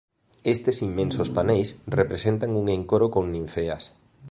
[0.53, 3.83] Estes inmensos paneis representan un encoro con ninfeas.